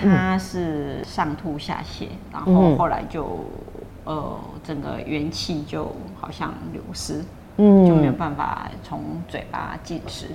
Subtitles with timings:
[0.00, 3.44] 他是上吐下泻，然后后来就
[4.04, 7.24] 呃整个元气就好像流失，
[7.56, 10.26] 嗯，就没有办法从嘴巴进食。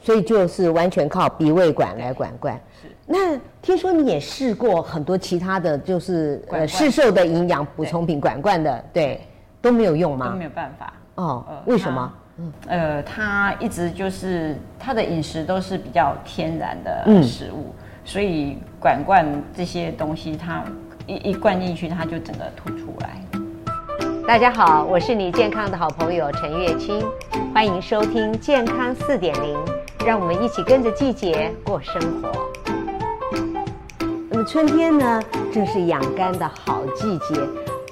[0.00, 2.54] 所以就是完全靠鼻胃管来管灌。
[2.80, 2.88] 是。
[3.04, 9.20] 那听说你也试过很多其他的就是呃市售的营养补充品管灌的，对，
[9.60, 10.28] 都没有用吗？
[10.30, 10.92] 都没有办法。
[11.16, 12.12] 哦，为什么？
[12.36, 17.74] 嗯，呃，他一直就是他的饮食都是比较天然的食物，
[18.08, 19.22] 所以管灌
[19.54, 20.64] 这些东西，它
[21.06, 23.20] 一一灌进去，它就整个吐出来。
[24.26, 27.04] 大家好，我是你健康的好朋友陈月清，
[27.52, 29.58] 欢迎收听健康四点零。
[30.06, 32.48] 让我们一起跟着季节过生活。
[34.30, 37.38] 那么春天呢，正是养肝的好季节，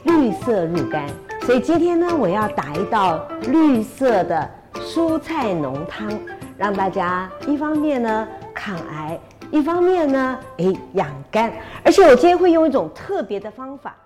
[0.05, 1.05] 绿色入肝。
[1.43, 6.10] 所以今天呢，我要打一道绿色的蔬菜浓汤，
[6.57, 9.19] 让大家一方面呢抗癌，
[9.50, 11.52] 一方面呢哎养肝。
[11.84, 13.96] 而且我今天会用一种特别的方法，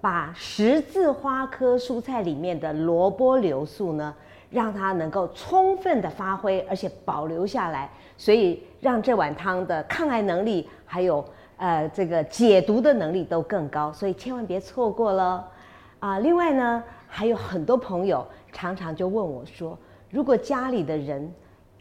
[0.00, 4.14] 把十字花科蔬菜里面的萝卜硫素呢。
[4.50, 11.22] 让它能够充分的发挥，而且保留下来，所以让这碗汤的抗癌能力，还有
[11.58, 15.46] 呃这个解毒的能力都更高，所以千万别错过了
[15.98, 21.30] 啊、另外呢，还有很多朋友常常就问我说，如果家里的人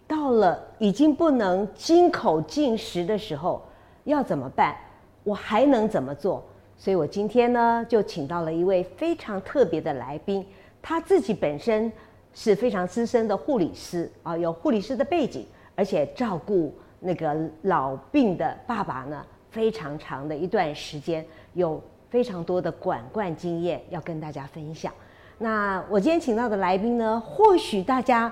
[0.07, 3.61] 到了已经不能经口进食的时候，
[4.05, 4.75] 要怎么办？
[5.23, 6.43] 我还能怎么做？
[6.77, 10.45] 所以我今天呢，就请到了一位非常特别的来宾，
[10.81, 11.91] 他自己本身。
[12.39, 15.43] 是非常资深的护理师啊，有护理师的背景，
[15.75, 24.93] 而且照顾那个老病的爸爸呢，非常长的一段时间，有非常多的管灌经验要跟大家分享。
[25.39, 28.31] 那我今天请到的来宾呢，或许大家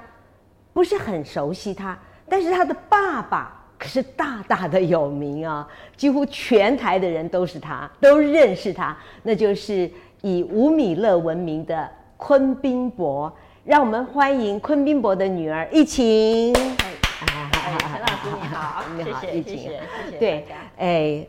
[0.76, 9.90] 不是很熟悉他，但是他的爸爸可是大大的有名啊，几乎全台的人都是他，都认识他，那就是
[10.22, 13.34] 以吴米乐闻名的昆宾伯。
[13.64, 16.54] 让我们欢迎昆宾伯的女儿一晴。
[16.54, 20.18] 哎，陈老师你好，你好，谢谢，谢谢。
[20.20, 20.46] 对，
[20.78, 21.26] 哎，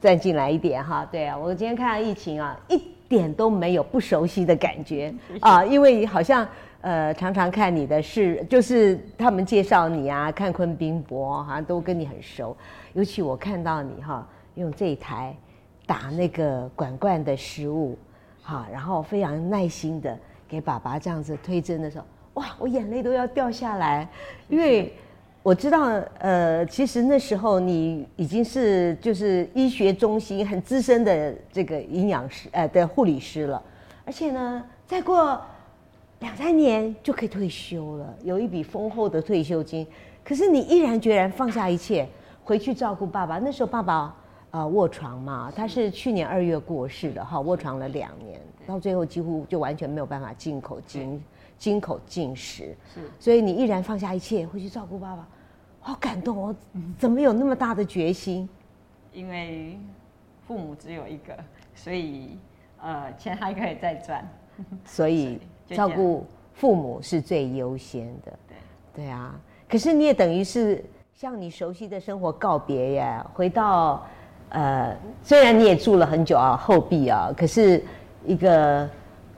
[0.00, 1.06] 站进来一点哈。
[1.08, 2.76] 对啊，我今天看到疫情啊，一
[3.08, 6.46] 点都没有不熟悉的感觉 啊，因为好像
[6.80, 12.56] 呃，常常看你的是，就是他们介绍你啊，看昆宾博好像都跟你很熟。
[12.94, 15.36] 尤其我看到你哈，用这一台
[15.86, 17.98] 打那个管罐的食物，
[18.42, 20.18] 哈，然后非常耐心的。
[20.50, 24.08] 给爸爸这样子推针的时候，哇，我眼泪都要掉下来，
[24.48, 24.90] 因为
[25.42, 33.62] 我知道，呃，其实那时候你已经是就是医学中心很资深的这个营养师，呃，的护理师了，
[34.06, 35.38] 而且呢，再过
[36.20, 39.86] 两三年就可以退休了，有一笔丰厚的退休金。
[40.24, 42.08] 可是你毅然决然放下一切，
[42.44, 43.38] 回去照顾爸爸。
[43.38, 44.14] 那时候爸爸
[44.50, 48.40] 呃卧床嘛，他是去年二月过世的，哈，卧床了两年。
[48.66, 51.22] 到最后几乎就完全没有办法进口进
[51.56, 55.26] 进口进食，是，所以你毅然放下一切回去照顾爸爸，
[55.80, 56.56] 好感动哦！
[56.98, 58.46] 怎么有那么大的决心？
[59.10, 59.78] 因为
[60.46, 61.34] 父母只有一个，
[61.74, 62.36] 所以
[62.82, 64.28] 呃钱还可以再赚，
[64.84, 65.40] 所以
[65.70, 68.32] 照顾父母是最优先的。
[68.48, 69.34] 对对啊，
[69.68, 70.84] 可是你也等于是
[71.14, 74.06] 向你熟悉的生活告别耶，回到
[74.50, 77.82] 呃虽然你也住了很久啊后壁啊，可是。
[78.26, 78.86] 一个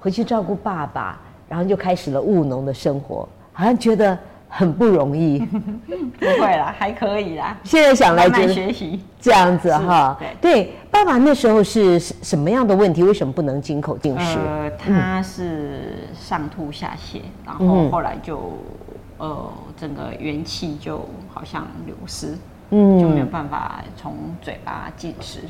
[0.01, 4.19] 回去照顾爸爸，然后就开始了务农的生活，好像觉得
[4.51, 5.39] 很不容易。
[6.19, 7.57] 不会啦，还可以啦。
[7.65, 10.73] 现在想来觉得学习这样子哈，对对。
[10.91, 13.03] 爸爸那时候是什么样的问题？
[13.05, 14.39] 为什么不能经口进食？
[14.39, 18.59] 呃，他是上吐下泻，然后后来就
[19.19, 22.37] 呃整个元气就好像流失，
[22.71, 25.43] 嗯，就没有办法从嘴巴进食。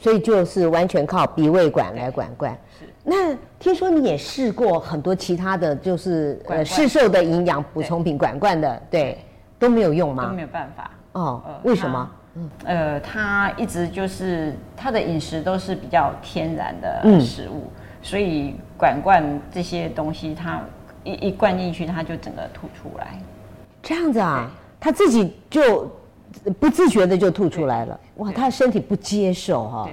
[0.00, 2.56] 所以就是完全靠鼻胃管来管灌。
[2.78, 2.86] 是。
[3.04, 9.18] 那听说你也试过很多其他的就是呃市售的营养补充品管灌的，对，
[9.58, 10.26] 都没有用吗？
[10.26, 10.90] 都没有办法。
[11.12, 12.10] 哦，为什么？
[12.34, 17.70] 嗯，呃，他一直就是他的饮食都是比较天然的食物，
[18.00, 19.22] 所以管灌
[19.52, 20.62] 这些东西，他
[21.04, 23.18] 一一灌进去，他就整个吐出来。
[23.82, 24.50] 这样子啊？
[24.80, 25.90] 他自己就。
[26.58, 28.32] 不自觉的就吐出来了，哇！
[28.32, 29.88] 他的身体不接受哈。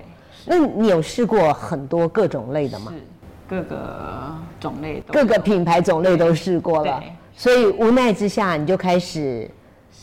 [0.45, 2.93] 那你有试过很多各种类的吗？
[2.95, 3.01] 是，
[3.49, 5.13] 各个种类都。
[5.13, 7.03] 各个品牌种类都试过了，
[7.35, 9.49] 所以无奈之下你就开始，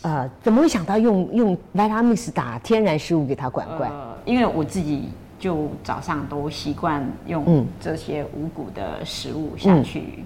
[0.02, 3.90] 呃，怎么会想到用用 Vitamix 打天然食物给他管灌？
[3.90, 5.08] 呃，因为我自己
[5.38, 10.24] 就早上都习惯用这些五谷的食物下去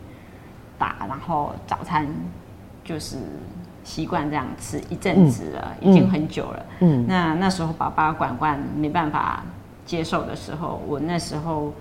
[0.76, 2.08] 打，嗯，然后早餐
[2.84, 3.16] 就是。
[3.84, 6.66] 习惯这样吃一阵子了，嗯、已经很久了。
[6.80, 9.42] 嗯，那那时候爸爸管管没办法
[9.86, 11.72] 接受的时候，我那时候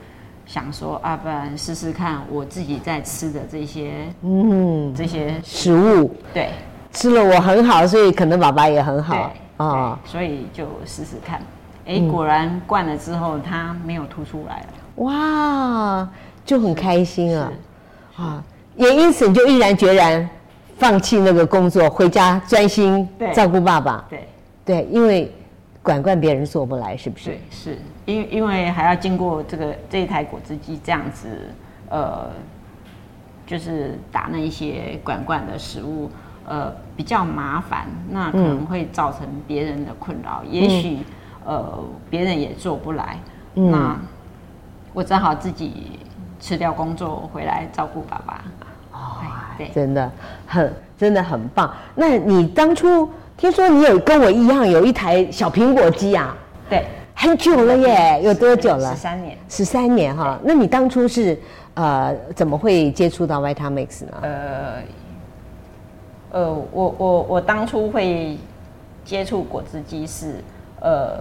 [0.45, 6.51] 想说啊，不然试试看我自己在吃的这些，嗯，这些食物，对，
[6.91, 9.15] 吃了我很好，所以可能爸爸也很好。
[9.15, 11.41] 啊，哦、所以就试试看。
[11.85, 16.09] 哎，果然灌了之后，他没有吐出来了，哇，
[16.45, 17.51] 就很开心啊，
[18.17, 18.43] 啊，
[18.75, 20.29] 也因此你就毅然决然
[20.77, 24.05] 放弃那个工作，回家专心照顾爸爸。
[24.09, 24.27] 对，
[24.63, 25.31] 对，因为
[25.83, 27.31] 管惯别人做不来，是不是？
[27.31, 31.27] 对，是因为因为还要经过这个这一台果汁机这样子，
[31.89, 32.29] 呃，
[33.45, 36.09] 就是打那一些管灌的食物，
[36.45, 40.99] 呃，比较麻烦，那可能会造成别人的困扰，嗯、也许。
[41.49, 43.17] 呃，别人也做不来，
[43.55, 43.97] 嗯、那
[44.91, 45.97] 我只好自己
[46.41, 48.43] 辞掉工作回来照顾爸爸。
[49.73, 50.11] 真的
[50.45, 51.73] 很，真的很棒。
[51.95, 56.35] 那你当初听说你有跟我一样有一台小苹果机啊？
[56.69, 58.91] 对，很久了耶，有多久了？
[58.91, 59.37] 十三年。
[59.49, 61.39] 十三年哈，那你当初是
[61.75, 64.11] 呃怎么会接触到 Vitamix 呢？
[64.21, 64.73] 呃，
[66.31, 68.37] 呃，我我我当初会
[69.05, 70.35] 接触果汁机是。
[70.79, 71.17] 呃，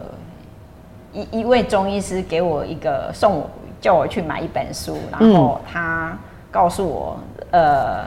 [1.15, 3.51] 一一位中医师给我一个送我，
[3.81, 6.15] 叫我去买一本书，然后他
[6.51, 7.19] 告诉我，
[7.53, 8.05] 呃，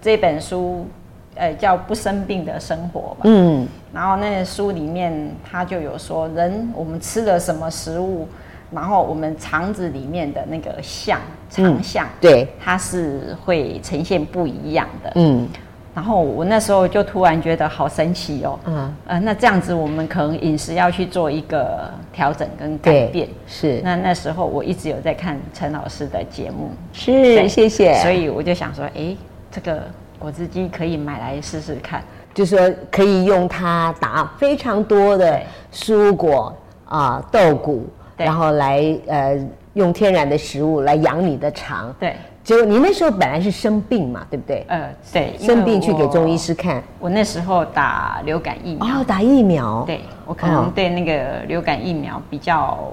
[0.00, 0.86] 这本书，
[1.34, 3.20] 呃，叫不生病的生活吧。
[3.24, 3.66] 嗯。
[3.92, 8.28] 然后那个书里面他就有说，人我们吃了什么食物，
[8.70, 11.20] 然后我们肠子里面的那个相
[11.50, 15.12] 肠相，对，它是会呈现不一样的。
[15.16, 15.48] 嗯。
[15.92, 23.80] 然后我那时候就突然觉得好神奇哦，嗯，呃，那这样子我们可能饮食要去做一个调整跟改变，是。
[23.82, 27.94] 那那时候我一直有在看陈老师的节目，是，谢谢。
[27.96, 29.16] 所以我就想说，哎，
[29.50, 29.82] 这个
[30.18, 32.02] 果汁机可以买来试试看，
[32.32, 32.58] 就说
[32.90, 35.40] 可以用它打非常多的
[35.72, 36.54] 蔬果
[36.86, 39.38] 啊、呃、豆谷，对然后来呃
[39.74, 42.14] 用天然的食物来养你的肠，对。
[42.42, 44.64] 就你那时候本来是生病嘛，对不对？
[44.66, 46.82] 呃，对，生病去给中医师看。
[46.98, 48.86] 我那时候打流感疫苗。
[48.86, 49.84] 哦，打疫苗。
[49.86, 52.90] 对，我可能对那个流感疫苗比较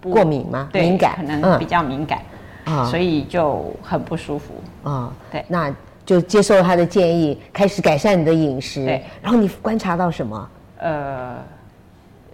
[0.00, 0.68] 过敏吗？
[0.72, 2.20] 对，敏感，可能比较敏感，
[2.88, 4.54] 所以就很不舒服。
[4.82, 5.74] 啊，对，那
[6.04, 8.84] 就接受他的建议，开始改善你的饮食。
[8.84, 10.48] 对，然后你观察到什么？
[10.78, 11.36] 呃，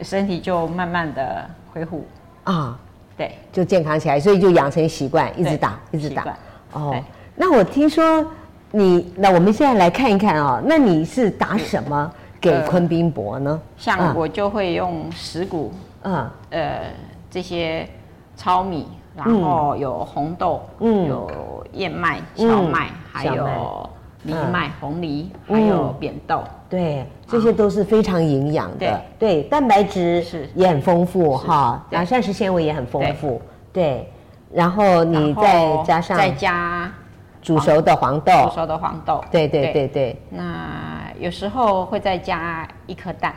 [0.01, 2.07] 身体就慢慢的恢复。
[2.45, 2.79] 啊。
[3.15, 6.35] 对，就健康起来，所以就养成习惯，一直打，一直打。
[6.73, 6.97] 哦，
[7.37, 8.25] 那我听说
[8.71, 13.61] 你，那我们现在来看一看哦，那你是打什么给昆宾博呢？
[13.77, 15.73] 像我就会用石谷，
[16.05, 16.85] 嗯，呃，
[17.31, 17.87] 这些
[18.35, 23.89] 糙米，然后有红豆，嗯，有燕麦、荞麦，还有
[24.25, 26.43] 藜麦、红藜，还有扁豆。
[26.69, 29.01] 对，这些都是非常营养的。
[29.19, 30.49] 对，蛋白质是。
[30.55, 33.43] 也很丰富哈，然后膳食纤维也很丰富。
[33.73, 34.11] 对，
[34.51, 36.91] 然后你再加上再加
[37.43, 39.23] 煮熟的黄豆，煮熟的黄豆。
[39.31, 39.73] 对对。
[39.73, 40.23] 对对。
[40.31, 43.35] 那有时候会再加一颗蛋。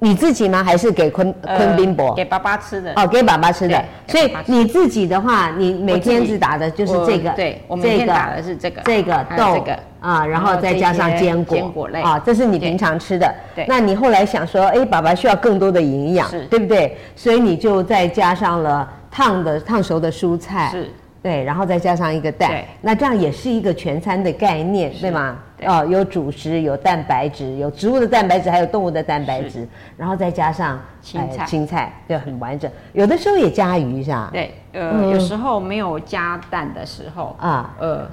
[0.00, 0.62] 你自己吗？
[0.62, 2.14] 还是给昆昆滨伯？
[2.14, 2.92] 给爸爸吃的。
[2.94, 3.84] 哦，给爸爸吃的。
[4.06, 7.30] 所以你自己的话，你每天只打的就是这个。
[7.30, 8.80] 对，我每天打的是这个。
[8.84, 9.54] 这个豆。
[9.54, 9.78] 这个。
[10.00, 11.56] 啊，然后再加上坚果。
[11.56, 12.00] 坚果类。
[12.00, 13.34] 啊，这是你平常吃的。
[13.56, 13.64] 对。
[13.66, 16.96] 那你后来想说，哎，爸爸需要更多的营养，对不对？
[17.16, 20.68] 所以你就再加上了烫的烫熟的蔬菜。
[20.70, 20.92] 是。
[21.22, 22.64] 对，然后再加上一个蛋。
[22.80, 25.38] 那这样也是一个全餐的概念，对吗？
[25.66, 32.70] 哦，有主食，有蛋白质，有植物的蛋白质，还有动物的蛋白质，然后再加上青菜，青菜就很完整。
[32.92, 34.30] 有的时候也加鱼，是吧？
[34.32, 38.08] 对，呃，嗯、有时候没有加蛋的时候啊，呃，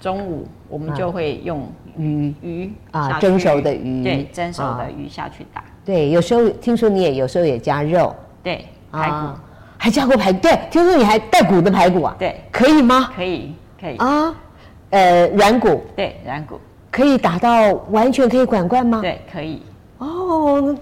[0.00, 5.60] 中午我们就会用鱼鱼啊，蒸熟的鱼，对，蒸熟的鱼下去打。
[5.60, 9.40] 啊、对，有时候听说你也有时候也加肉，对，排骨、啊、
[9.82, 12.14] 还加过排骨，对，听说你还带骨的排骨啊？
[12.16, 13.10] 对，可以吗？
[13.16, 14.32] 可以，可以啊，
[14.90, 16.60] 呃，软骨，对，软骨。
[16.88, 19.00] 可以打到完全可以管灌吗？
[19.00, 19.60] 对，可以。
[19.98, 20.72] 哦，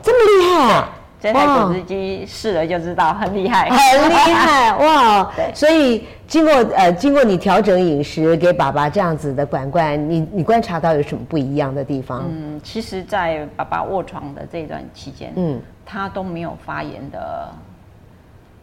[0.00, 0.88] 这么厉害啊！
[1.20, 5.24] 这台果汁机试了就知道，很厉害，很厉害哇！
[5.34, 12.24] 对，所以经过呃经过你调整饮食，给爸爸这样子的管管，你你观察到有什么不一样的地方？
[12.30, 17.48] 嗯，其实，在爸爸卧床的这段期间，嗯，他都没有发炎的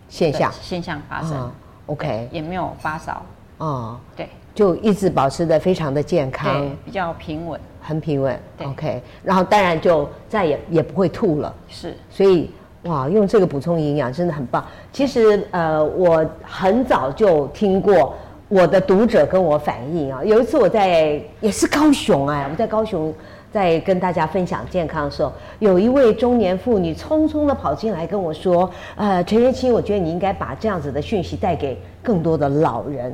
[0.09, 1.51] 现象现象发生。
[1.87, 3.21] OK，也没有发烧。
[3.57, 4.27] 哦，对。
[4.53, 8.39] 就一直保持的非常的健康，比较平稳，很平稳。
[8.63, 11.53] OK，然后当然就再也也不会吐了。
[11.69, 12.49] 是，所以
[12.85, 14.65] 哇，用这个补充营养真的很棒。
[14.91, 18.15] 其实呃，我很早就听过
[18.47, 23.13] 我的读者跟我反映啊，有一次我在也是高雄哎，我在高雄
[23.51, 33.13] 在跟大家分享健康的时候，有一位中年妇女匆匆的跑进来跟我说：“呃，陈月清，我觉得你应该把这样子的讯息带给更多的老人。”，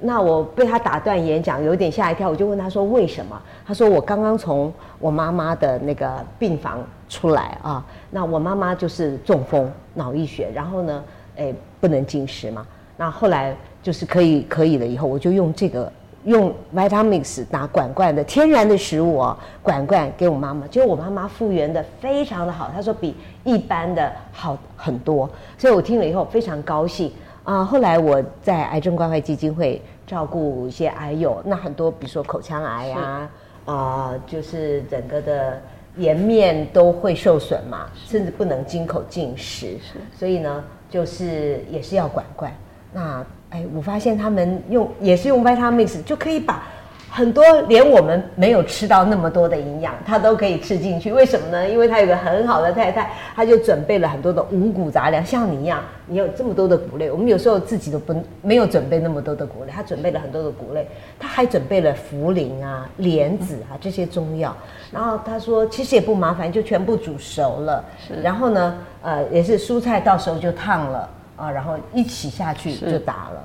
[0.00, 11.04] 那我被他打断演讲，有点吓一跳，我就问他说：“为什么？”他说：“我刚刚从我妈妈的那个病房出来啊，那我妈妈就是中风脑溢血，然后呢，
[11.36, 15.92] 哎，不能进食嘛，那后来。”就是可以可以了以后，我就用这个
[16.24, 23.14] 用 Vitamix 拿管罐的天然的食物哦，管罐给我妈妈，结果我妈妈复原的非常的好，她说比
[23.44, 25.28] 一般的好很多，
[25.58, 27.12] 所以我听了以后非常高兴
[27.42, 27.64] 啊。
[27.64, 33.30] 后来我在癌症关怀基金会照顾一些癌友，那很多比如说口腔癌啊，
[33.66, 35.60] 啊，就是整个的
[35.96, 39.76] 颜面都会受损嘛，甚至不能经口进食，
[40.16, 42.50] 所以呢，就是也是要管罐。
[42.92, 46.66] 那哎，我发现他们用也是用 Vitamix 就可以把
[47.08, 51.12] 很多连我们没有吃到那么多的营养，他都可以吃进去。
[51.12, 51.68] 为什么呢？
[51.68, 57.08] 因为他有个很好的太太，他就准备了很多的五谷杂粮，像你一样，你有这么多的谷类。
[57.12, 60.88] 我们有时候自己都不没有准备那么多的谷类，他准备了很多的谷类，
[61.20, 64.52] 他还准备了茯苓啊、莲子啊这些中药。
[64.90, 67.84] 然后他说，其实也不麻烦，就全部煮熟了。
[68.04, 68.20] 是。
[68.20, 71.08] 然后呢，呃，也是蔬菜到时候就烫了。
[71.36, 73.44] 啊，然后一起下去就打了，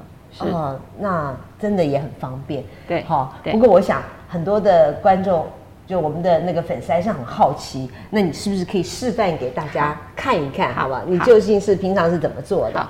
[0.52, 3.30] 哦，那真的也很方便，对，好、哦。
[3.52, 5.48] 不过我想很多的观众，
[5.88, 11.02] 就我们的那个粉丝还是很好奇，那你是不是可以示范给大家看一看，好吧？
[11.08, 12.88] 你究竟是平常是怎么做的？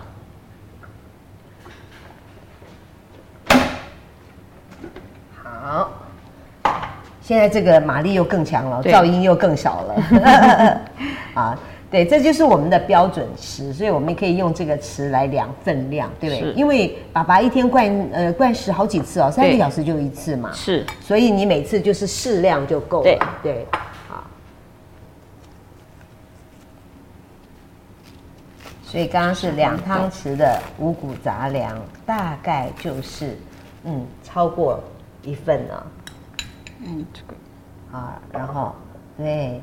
[5.42, 5.92] 好，
[7.22, 9.96] 现在这个马力又更强了，噪音又更小了
[11.36, 11.58] 啊。
[11.92, 16.52] 对，这就是我们的标准匙，所以我们可以用这个匙来量分量，对不对？
[16.52, 16.54] 是。
[16.54, 20.52] 因为爸爸一天灌呃灌食好几次哦，三个小时就一次嘛。
[20.54, 20.86] 是。
[21.02, 23.04] 所以你每次就是适量就够了。
[23.04, 23.20] 对。
[23.42, 23.68] 对。
[24.08, 24.24] 好。
[28.84, 33.36] 所以刚刚是两汤匙的五谷杂粮，大概就是
[33.84, 34.80] 嗯超过
[35.24, 35.88] 一份了。
[36.86, 37.98] 嗯，这个。
[37.98, 38.76] 啊，然后
[39.18, 39.60] 对。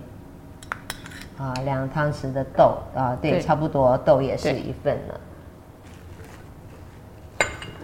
[1.38, 3.40] 啊，两汤匙的豆啊，对，对。
[3.40, 5.20] 差不多豆也是一份了，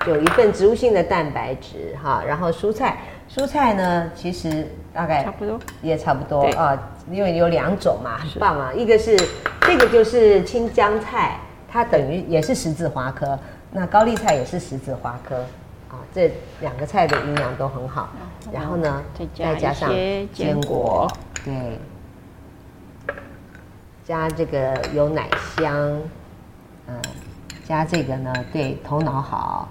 [0.07, 2.97] 有一份植物性的蛋白质哈，然后蔬菜，
[3.29, 5.61] 蔬菜呢其实大概差不多。
[5.83, 6.79] 也差不多啊，
[7.11, 9.17] 因为有两种嘛，很棒啊，一个是
[9.61, 13.39] 这个就是青江菜，它等于也是十字花科，
[13.71, 15.37] 那高丽菜也是十字花科
[15.91, 16.33] 啊，这
[16.63, 18.09] 两个菜的营养都很好，
[18.51, 19.03] 然后呢
[19.35, 19.91] 再加上
[20.33, 21.07] 坚果，
[21.45, 21.79] 对。
[24.05, 25.75] 加这个有奶香，
[26.89, 27.01] 嗯，
[27.67, 29.69] 加这个呢，对头脑好。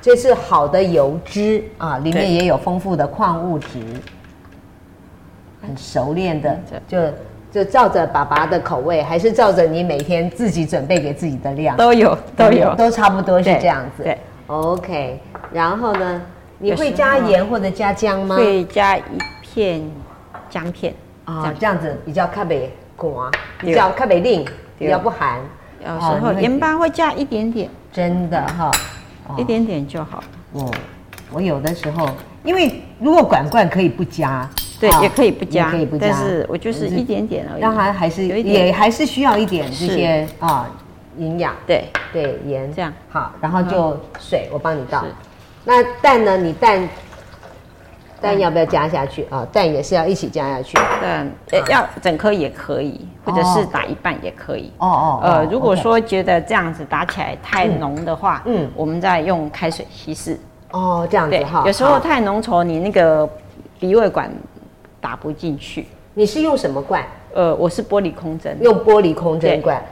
[0.00, 3.80] 这是好的油脂啊，里面也有丰富的矿物质，
[5.62, 6.98] 很熟练的，就
[7.50, 14.02] 就照着爸爸的口味，还是照着你每天自己准备给自己的量，都有都有，都差不多是这样子。
[14.02, 15.20] 对，对，OK。
[15.52, 16.22] 然后呢，
[16.58, 18.36] 你会加盐或者加姜吗？
[18.36, 19.02] 会加一
[19.40, 19.82] 片
[20.50, 20.94] 姜片。
[21.24, 24.44] 啊，这样子比较特别寡，比较特别令，
[24.78, 25.40] 比较不寒。
[25.80, 28.70] 有时候盐巴会加一点点，真的哈，
[29.36, 30.22] 一点点就好。
[30.52, 30.70] 我
[31.30, 32.08] 我有的时候，
[32.42, 34.48] 因为如果管罐可以不加，
[34.80, 37.60] 对，也可以不加，可以不加，但是我就是一点点而已。
[37.60, 40.70] 让它还是也还是需要一点这些啊
[41.18, 41.54] 营养。
[41.66, 45.04] 对对，盐这样好，然后就水我帮你倒。
[45.64, 46.36] 那蛋呢？
[46.36, 46.86] 你蛋。
[48.24, 49.46] 蛋要不要加下去啊？
[49.52, 50.78] 蛋也是要一起加下去。
[51.02, 51.30] 蛋
[51.68, 54.72] 要整颗也可以，或者是打一半也可以。
[54.78, 55.20] 哦哦。
[55.22, 60.40] 呃，如果说觉得这样子打起来太浓的话，嗯，我们再用开水稀释。
[60.70, 61.62] 哦，这样子哈。
[61.66, 63.28] 有时候太浓稠，你那个
[63.78, 64.32] 鼻胃管
[65.02, 65.86] 打不进去。
[66.14, 67.04] 你是用什么罐？
[67.34, 68.56] 呃，我是玻璃空针。
[68.62, 69.82] 用玻璃空针罐。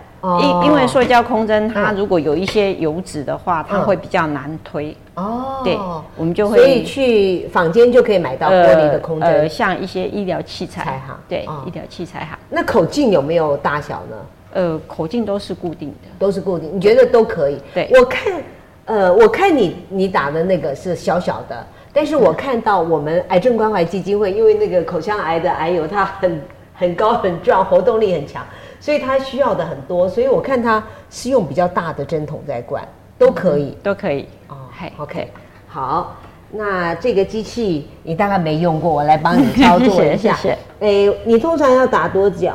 [0.40, 4.96] 因因为塑胶空针它如果有一些油脂的话，它会比较难推。
[5.14, 5.76] 哦，对，
[6.16, 6.56] 我们就会。
[6.56, 12.38] 所以去坊间就可以买到玻璃的空针，呃，像一些医疗器材哈，对，医疗器材哈。
[12.48, 14.16] 那口径有没有大小呢？
[14.54, 16.70] 呃，口径都是固定的，都是固定。
[16.72, 17.58] 你觉得都可以？
[17.74, 18.42] 对，我看，
[18.84, 26.40] 呃，我看你你打的那个是小小的，但是我看到我们癌症关怀基金会，因为那个口腔癌的癌友他很
[26.74, 28.44] 很高很壮，活动力很强。
[28.82, 32.82] 所以它需要的很多，所以我看它是用比较大的针筒在灌，
[33.16, 34.56] 都可以，都可以哦。
[34.76, 35.30] 嘿，OK，
[35.68, 36.16] 好，
[36.50, 40.34] 那这个机器你大概没用过，我来帮你操作一下。
[40.42, 40.58] 谢谢。
[40.80, 42.50] 哎，你通常要打多久？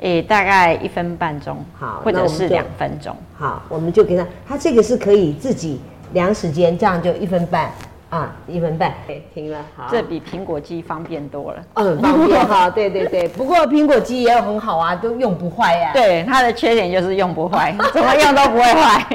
[0.00, 3.14] 诶，大概一分半钟，好，或者是两分钟。
[3.36, 5.80] 好，我们就给他，他这个是可以自己
[6.12, 7.70] 量时间，这样就一分半。
[8.10, 9.58] 啊，一分半，对，停了。
[9.76, 11.62] 好，这比苹果机方便多了。
[11.74, 13.28] 嗯， 方便哈，对对对。
[13.28, 15.92] 不过苹果机也很好啊，都用不坏呀、啊。
[15.94, 19.06] 对，它的缺点就是用不坏， 怎么用都不会坏。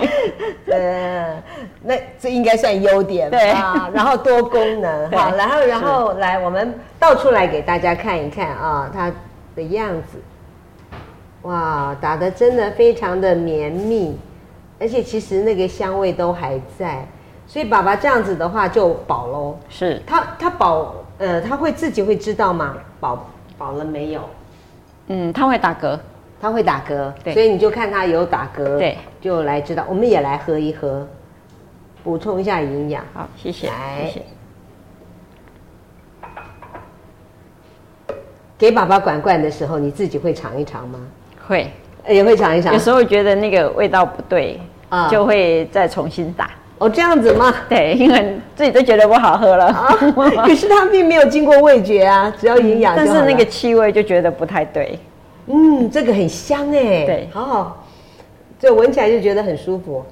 [0.67, 1.43] 嗯，
[1.81, 3.31] 那这应该算优点。
[3.31, 5.09] 对啊，然后多功能。
[5.11, 9.11] 好，然后然后来，我们倒出来给大家看一看啊，它
[9.55, 10.21] 的样子。
[11.41, 14.15] 哇，打的真的非常的绵密，
[14.79, 17.03] 而且其实那个香味都还在。
[17.45, 22.75] 所以爸爸这样子的话就饱喽，是他他饱，呃，他会自己会知道吗？
[22.99, 24.21] 饱饱了没有？
[25.07, 25.99] 嗯，他会打嗝，
[26.41, 29.85] 他会打嗝，对，所以你就看他有打嗝，对，就来知道。
[29.87, 31.05] 我们也来喝一喝，
[32.03, 33.03] 补充一下营养。
[33.13, 34.21] 好，谢谢，来谢谢。
[38.57, 40.99] 给爸爸管灌的时候，你自己会尝一尝吗？
[41.45, 41.69] 会，
[42.07, 42.73] 也会尝一尝。
[42.73, 44.57] 有时候觉得那个味道不对，
[44.87, 46.49] 啊，就会再重新打。
[46.83, 47.53] 哦，这样子吗？
[47.69, 49.67] 对，因为自己都觉得不好喝了。
[49.67, 49.95] 啊、
[50.45, 52.97] 可是它并没有经过味觉啊，只要营养、嗯。
[52.97, 54.99] 但是那个气味就觉得不太对。
[55.47, 57.05] 嗯，这个很香哎。
[57.05, 57.85] 对，好好，
[58.59, 60.05] 就闻起来就觉得很舒服，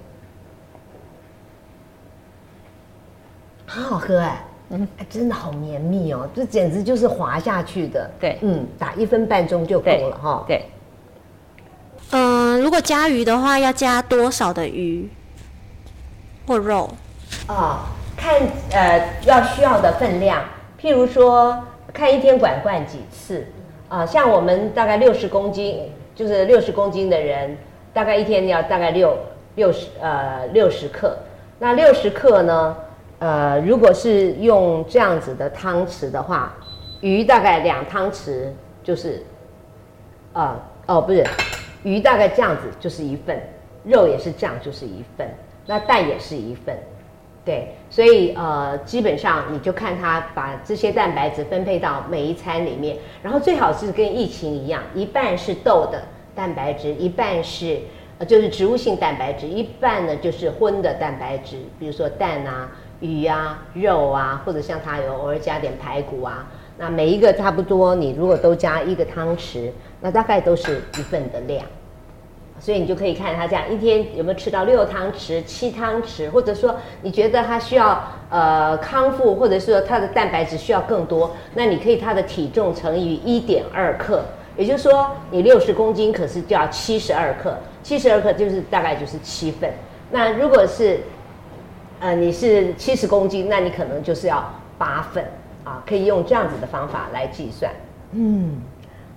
[3.65, 4.45] 好好喝哎。
[4.69, 8.09] 嗯，真的好绵密哦，这简直就是滑下去的。
[8.17, 10.45] 对，嗯，打一分半钟就够了哈。
[10.47, 10.63] 对。
[12.11, 15.09] 嗯、呃，如果加鱼的话，要加多少的鱼？
[16.47, 16.89] 或肉，
[17.47, 17.85] 啊、
[18.17, 20.43] 看呃要需要的分量，
[20.81, 21.57] 譬如说
[21.93, 23.45] 看一天管灌几次，
[23.87, 27.57] 啊、像我们大概六十公斤，就是六十公斤的人，
[27.93, 29.17] 大概一天要大概六
[29.55, 31.17] 六十呃六十克，
[31.59, 32.75] 那六十克呢，
[33.19, 36.53] 呃，如果是用这样子的汤匙的话，
[37.01, 38.47] 鱼大概两汤匙
[38.83, 39.23] 就是，
[40.33, 40.55] 呃、
[40.87, 41.25] 哦不是，
[41.83, 43.39] 鱼大概这样子就是一份，
[43.83, 45.29] 肉也是这样就是一份。
[45.71, 46.77] 那蛋也是一份，
[47.45, 56.03] 对，所以呃，基本上你就看他把这些蛋白质分配到每一餐里面，然后最好是跟疫情一样，一半是豆的
[56.35, 57.79] 蛋白质，一半是
[58.17, 62.69] 呃就是植物性蛋白质，一半呢就是荤的蛋白质，比如说蛋啊、
[62.99, 66.45] 鱼啊、肉啊，或者像它有偶尔加点排骨啊，
[66.77, 71.65] 那每一个差不多，你如果都加一个汤匙，那大概都是一份的量。
[72.61, 84.23] 所以你就可以看他这样一天有没有吃到六汤匙、七汤匙，或者说你觉得他需要呃康复，或者是说他的蛋白质需要更多，那你可以他的体重乘以一点二克，
[84.55, 89.73] 也就是说你六十公斤可是就要七十二克，七十二克就是大概就是七份。
[90.11, 90.99] 那如果是
[91.99, 94.47] 呃你是七十公斤，那你可能就是要
[94.77, 95.25] 八份
[95.63, 97.71] 啊，可以用这样子的方法来计算。
[98.11, 98.61] 嗯。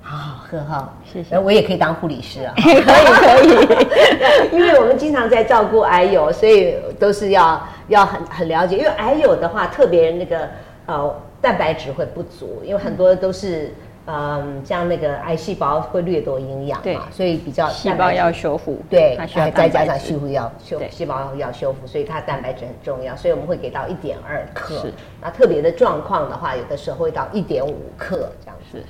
[0.07, 1.39] 好好喝哈，谢谢。
[1.39, 4.53] 我也可以当护理师啊，可 以可以。
[4.55, 8.77] 因为我们经常在照顾癌友，所以都是要要很很了解。
[8.77, 10.47] 因为癌友的话，特别那个
[10.85, 13.73] 呃蛋白质会不足，因为很多都是
[14.05, 19.19] 嗯、呃、像那个癌细胞会掠夺营养嘛，所以比较细胞要修复，对，
[19.57, 23.17] 再加上修复要修细胞要修复，所以它蛋白质很重要。
[23.17, 28.85] 所以我们会给到一点二克，是那特别的状况的话，有的时候会到一点五克这样子。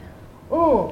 [0.51, 0.89] 嗯。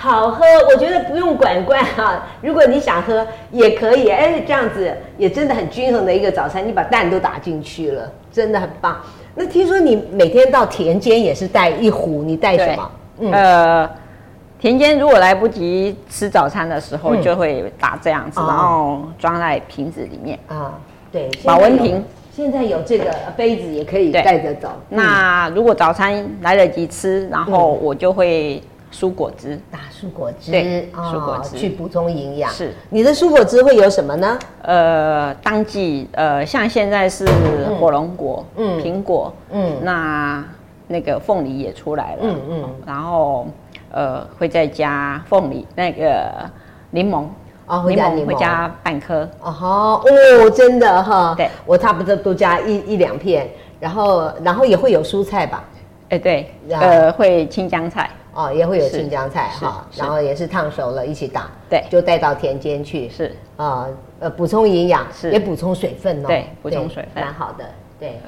[0.00, 2.22] 好喝，我觉得不用管罐哈。
[2.40, 6.66] 如果你想喝也可以，哎，这样子也真的很均衡的一个早餐。
[6.66, 8.96] 你把蛋都打进去了，真的很棒。
[9.34, 12.90] 那听说你每天到田间也是带一壶，你带什么？
[13.18, 13.90] 嗯、呃，
[14.58, 20.78] 田间如果来不及吃早餐的时候，就会打这样子，嗯、然后装在瓶子里面啊。
[21.12, 22.02] 对，保温瓶。
[22.34, 24.70] 现在有这个杯子也可以带着走。
[24.88, 28.62] 那如果早餐来得及吃，然后我就会。
[28.92, 29.60] 蔬果汁。
[29.70, 31.56] 打蔬果汁，对，蔬果汁。
[31.56, 32.50] 去补充营养。
[32.50, 34.38] 是，你的蔬果汁会有什么呢？
[34.62, 37.26] 呃，当季，呃，像现在是
[37.78, 40.44] 火龙果，嗯，苹果，嗯，那
[40.88, 43.46] 那个凤梨也出来了，嗯嗯，然后
[43.92, 46.30] 呃，会再加凤梨，那个
[46.90, 47.26] 柠檬，
[47.66, 53.48] 哦，会加柠檬，会加半颗，哦哦，真的哈，对，我差不多都加一一两片，
[53.78, 55.62] 然后然后也会有蔬菜吧？
[56.08, 58.10] 哎，对，呃，会青江菜。
[58.40, 63.86] 哦，也会有青江菜哈，然后也是烫熟了一起打，对，就带到田间去，是啊，
[64.20, 67.64] 呃，补充营养，是也补充水分哦，对，补充水分，蛮好的，
[67.98, 68.18] 对，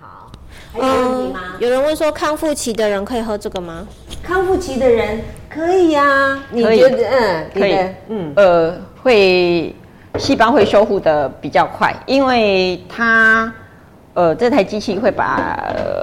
[0.00, 0.30] 好，
[0.72, 1.40] 还有问题吗？
[1.58, 3.86] 有人问说，康复期的人可以喝这个吗？
[4.22, 7.08] 康复期的人可以呀，你觉得？
[7.10, 7.78] 嗯，可以，
[8.08, 9.74] 嗯，呃，会
[10.18, 13.52] 细胞会修复的比较快，因为它。
[14.16, 15.58] 呃，这台机器会把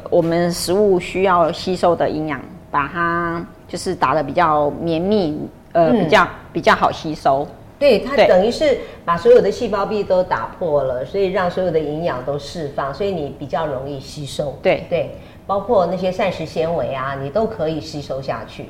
[0.10, 5.38] 我们食物需要吸收的营养把它就是打的比较绵密，
[5.74, 7.46] 呃，嗯、比较比较好吸收。
[7.78, 14.58] 对，它等于是把所有的细胞壁都打破了，所以让所有的营养都释放，所以你比较容易吸收。
[14.62, 18.68] 对对，包括那些膳食纤维啊，你都可以吸收下去。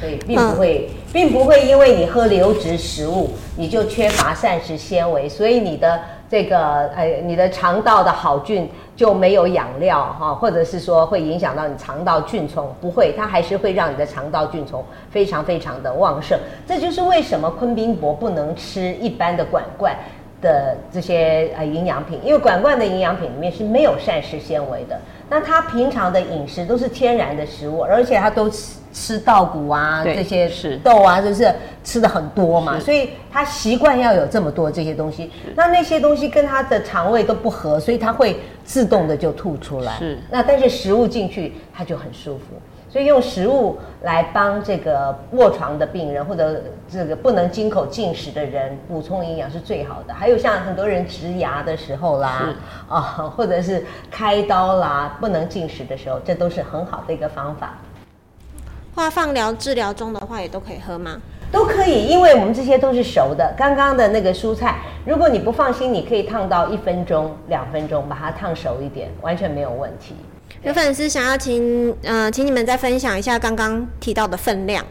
[0.00, 6.00] 所以并不会，嗯、并不会因为你喝流质食物，你就缺乏膳食纤维，所以你的
[6.30, 16.38] 这个呃，你的肠道的好菌就没有养料哈，或者是说会影响到你肠道菌虫，不会，它还是会让你的肠道菌虫非常非常的旺盛。
[16.66, 19.94] 这就是为什么昆宾伯不能吃一般的管罐
[20.40, 24.98] 的这些呃营养品，因为管罐的营养品里面是没有膳食纤维的。
[25.28, 31.54] 那它平常的饮食都是天然的食物，而且它都吃吃稻谷啊，这些是豆啊，就是
[31.84, 35.30] 吃的很多嘛，所以他习惯要有这么多这些东西。
[35.54, 39.92] 那那些东西跟他的肠胃都不合，所以他会自动的就吐出来。
[39.98, 42.44] 是，那但是食物进去他就很舒服。
[42.88, 50.14] 所以用食物来帮这个卧床的病人或者这个不能经口进食的人补充营养是最好的。
[50.14, 52.54] 还有像很多人植牙的时候啦，
[52.88, 53.00] 啊，
[53.36, 57.74] 或者是开刀啦，不能进食的时候，这都是很好的一个方法。
[58.96, 61.20] 化放疗治疗中的话，也都可以喝吗？
[61.52, 63.52] 都可以，因为我们这些都是熟的。
[63.54, 70.16] 刚刚的那个蔬菜，如果你不放心，你可以烫到一分钟、两分钟，把它烫熟一点，完全没有问题。
[70.62, 74.82] 有粉丝想要请，呃，请你们再分享一下刚刚提到的分量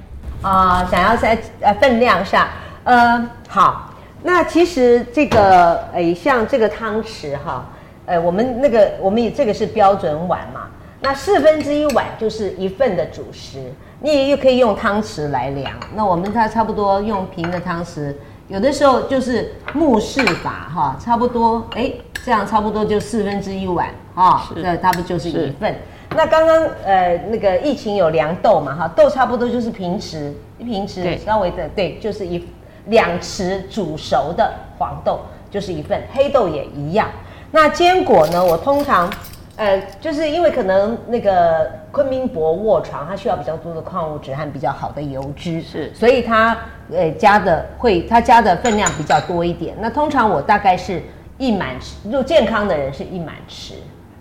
[0.44, 2.48] 啊、呃，想要在呃分量上，
[2.84, 3.91] 呃，好，
[4.22, 7.65] 那其实这个，哎、呃，像这个汤匙哈，
[8.06, 10.68] 呃，我们那个我们也这个是标准碗嘛，
[11.02, 13.60] 那四分之一碗就是一份的主食，
[14.00, 18.14] 你也又可以用汤匙来量，那我们它差不多用平的汤匙，
[18.48, 21.92] 有的时候就是目视法哈，差不多，哎，
[22.24, 23.90] 这样差不多就四分之一碗。
[24.16, 25.76] 啊，那、哦、它不就是一份？
[26.12, 32.48] 那刚刚呃那个疫情有量豆嘛哈，豆差不多就是平匙，一平匙稍微的对，就是一
[32.86, 35.20] 两匙煮熟的黄豆
[35.52, 37.10] 就是一份，黑豆也一样。
[37.52, 39.12] 那坚果呢，我通常
[39.58, 46.58] 呃就是因为可能那个昆明博卧床，它需要比较多的矿物质和比较好的油脂，是，所以它
[46.91, 49.76] 呃加的会它加的分量比较多一点。
[49.80, 51.02] 那通常我大概是
[51.38, 53.74] 一满匙，就健康的人是一满匙。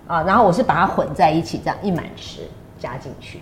[0.07, 2.41] 啊，然后我是把它混在一起，这样一满匙
[2.79, 3.41] 加进去，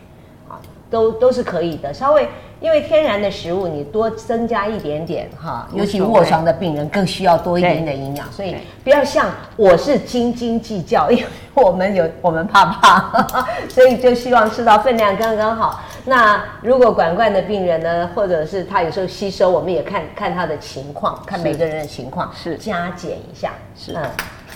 [0.49, 1.93] 啊，都都是可以的。
[1.93, 2.29] 稍微
[2.63, 15.83] 因为天然的食物，你多增加一点点哈，尤其卧床的病人更需要多一点点营养，所以不要像我是斤斤计较，因为我们有 我们怕怕， 所以就希望吃到分量刚刚好。
[16.05, 24.09] 那如果管灌的病人呢，或者是他有时候吸收，我们也看看他的情况，看每个人的情况，是加减一下，是嗯，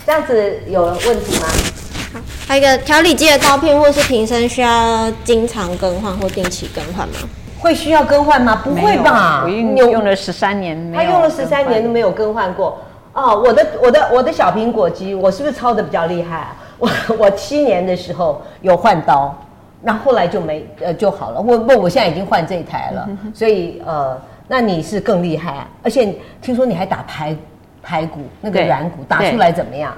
[0.05, 1.47] 这样子有问题吗？
[2.47, 7.15] 还有一个调理机的刀片或是瓶身，需要经常更换或定期更换吗？
[7.59, 8.61] 会需要更换吗？
[8.63, 12.77] 不会吧，我用用了十三年，他用了十三年都没有更换过。
[13.13, 16.55] 哦，我的我的我的小苹果机，我是不是操的比较厉害啊？
[16.77, 19.35] 我我七年的时候有换刀，
[19.81, 21.41] 那后来就没呃就好了。
[21.41, 24.15] 我不，我现在已经换这一台了， 所以呃，
[24.47, 25.67] 那你是更厉害啊！
[25.81, 27.35] 而且听说你还打排
[27.81, 29.91] 排骨那个软骨，打出来怎么样？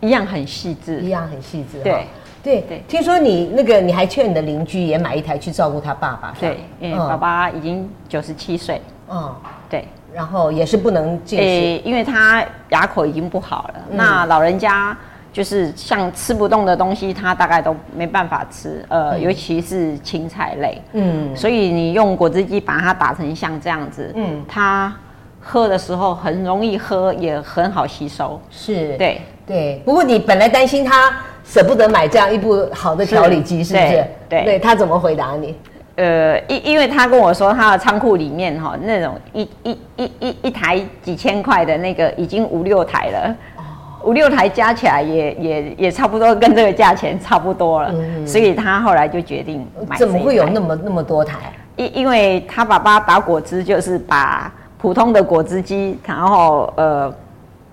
[0.00, 1.78] 一样很细致，一样很细致。
[1.84, 2.06] 对，
[2.42, 2.82] 对对。
[2.88, 6.34] 听说你那个，你还劝你的邻居也买一台去照顾他爸爸。
[6.40, 8.80] 对，因为爸爸已经九十七岁。
[9.10, 9.34] 嗯，
[9.68, 9.86] 对。
[10.12, 13.74] 然后也是不能进食，因为他牙口已经不好了。
[13.90, 14.96] 那老人家
[15.32, 18.84] 就是像吃不动的东西，他大概都没办法吃。
[18.88, 20.82] 呃，尤其是青菜类。
[20.94, 21.36] 嗯。
[21.36, 24.92] 所以你用果汁机把它打成像这样子，嗯，他
[25.40, 28.40] 喝的时候很容易喝，也很好吸收。
[28.50, 28.96] 是。
[28.96, 29.20] 对。
[29.46, 31.12] 对，不过你本来担心他
[31.44, 33.86] 舍不得买这样一部好的调理机，是不是？
[33.86, 35.56] 对，对，对，他怎么回答你？
[35.96, 43.62] 呃，因因为他跟我说，他的仓库里面哈，那种一一一一一台几千块的那个已经五六台了，哦、
[44.04, 49.96] 五六台加起来也也也差不多跟这个价钱差不多了，嗯、所以他后来就决定买。
[49.96, 51.36] 怎么会有那么那么多台？
[51.76, 57.12] 因因为他爸爸打果汁就是把普通的果汁机，然后呃。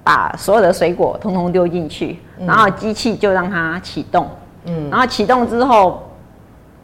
[0.08, 4.26] 把所有的水果通通丢进去，然后机器就让它启动，
[4.64, 6.02] 嗯，然后启动之后，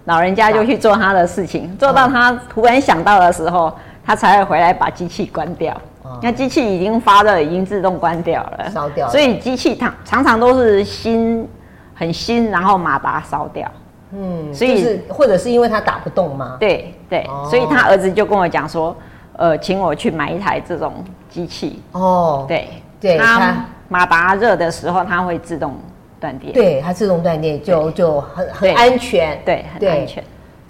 [0.03, 3.73] 老人家就去做他的事情，做到他突然想到的时候，
[4.05, 5.73] 他才会回来把机器关掉。
[6.21, 9.11] 那机器已经发热，已经自动关掉了，烧掉了。
[9.13, 11.47] 所以机器常常常都是新，
[11.95, 13.71] 很新，然后马达烧掉。
[14.11, 16.57] 嗯，所以、就是、或者是因为他打不动吗？
[16.59, 18.93] 对对，所以他儿子就跟我讲说，
[19.37, 20.93] 呃，请我去买一台这种
[21.29, 21.81] 机器。
[21.93, 22.67] 哦，对。
[23.03, 25.77] 对，它马达热的时候，它会自动
[26.21, 26.53] 断电。
[26.53, 29.37] 对，它自动断电就就很很安全。
[29.43, 30.23] 对，很安全。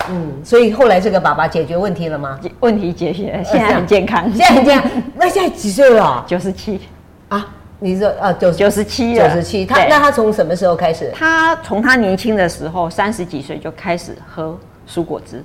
[0.09, 2.39] 嗯，所以后来这个爸爸解决问题了吗？
[2.59, 4.29] 问题解决了，现在很健康。
[4.33, 4.91] 现在很健康。
[5.15, 6.25] 那现在几岁了？
[6.27, 6.81] 九十七。
[7.29, 9.63] 啊，你说啊，九九十七九十七。
[9.63, 11.11] 他那他从什么时候开始？
[11.13, 14.57] 他从他年轻的时候，三十几岁就开始喝
[14.89, 15.43] 蔬果汁。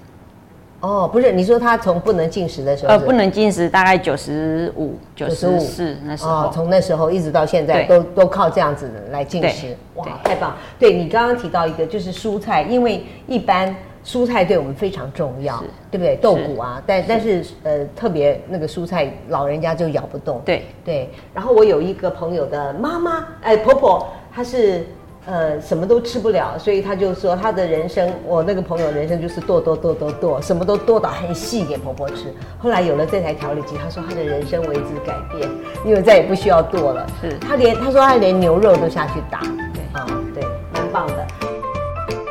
[0.80, 10.56] 哦，不是，你说他从不能进食的时候，呃，不能进食，大概九十五、九十四那时候，哦，从那时候一直到现在，都都靠这样子来进食，哇，太棒！
[10.78, 16.14] 对，你刚刚提到一个就是蔬菜，因为一般蔬菜对我们非常重要，对不对？
[16.16, 20.64] 豆谷啊，但但是呃，特别那个蔬菜老人家就咬不动，对。
[20.84, 21.10] 对。
[21.34, 24.86] 然后我有一个朋友的妈妈，哎，婆婆，她是。
[25.30, 32.32] 呃，什么都吃不了，所以他就说他的人生，我那个朋友人生就是剁剁剁剁剁，什么都剁到很细给婆婆吃。
[32.58, 35.46] 后来有了这台调理机，他说他的人生为之改变，
[35.84, 37.06] 因为再也不需要剁了。
[37.20, 41.26] 是他连他说他连牛肉都下去打，对啊，对，蛮棒的。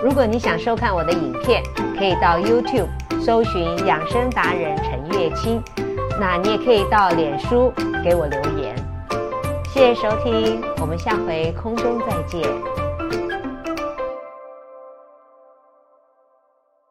[0.03, 1.61] 如果你想收看我的影片，
[1.99, 2.87] 可以到 YouTube
[3.21, 5.61] 搜寻养生达人陈月清，
[6.19, 7.71] 那你也可以到脸书
[8.03, 8.75] 给我留言。
[9.71, 12.86] 谢谢收听，我们下回空中再见。